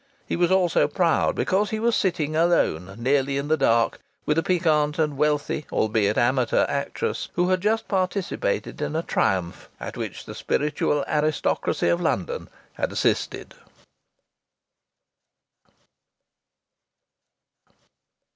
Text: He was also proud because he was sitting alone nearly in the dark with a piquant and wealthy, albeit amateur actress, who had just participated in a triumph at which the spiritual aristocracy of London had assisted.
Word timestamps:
He 0.25 0.35
was 0.35 0.49
also 0.51 0.87
proud 0.87 1.35
because 1.35 1.69
he 1.69 1.79
was 1.79 1.95
sitting 1.95 2.35
alone 2.35 2.95
nearly 2.97 3.37
in 3.37 3.49
the 3.49 3.55
dark 3.55 3.99
with 4.25 4.35
a 4.39 4.41
piquant 4.41 4.97
and 4.97 5.15
wealthy, 5.15 5.67
albeit 5.71 6.17
amateur 6.17 6.65
actress, 6.67 7.29
who 7.33 7.49
had 7.49 7.61
just 7.61 7.87
participated 7.87 8.81
in 8.81 8.95
a 8.95 9.03
triumph 9.03 9.69
at 9.79 9.95
which 9.95 10.25
the 10.25 10.33
spiritual 10.33 11.05
aristocracy 11.07 11.87
of 11.89 12.01
London 12.01 12.49
had 12.73 12.91
assisted. 12.91 13.53